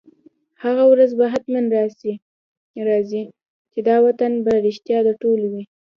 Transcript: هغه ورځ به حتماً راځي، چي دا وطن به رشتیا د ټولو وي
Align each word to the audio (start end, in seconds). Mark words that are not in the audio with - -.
هغه 0.63 0.83
ورځ 0.91 1.11
به 1.19 1.25
حتماً 1.33 1.59
راځي، 2.89 3.23
چي 3.71 3.79
دا 3.89 3.95
وطن 4.05 4.31
به 4.45 4.51
رشتیا 4.67 4.99
د 5.07 5.09
ټولو 5.21 5.45
وي 5.53 5.63